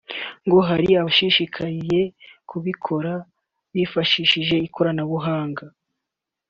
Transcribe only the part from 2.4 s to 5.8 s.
kubikora bifashishije ikoranabuanga